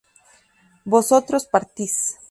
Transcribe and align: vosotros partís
vosotros 0.83 1.45
partís 1.45 1.93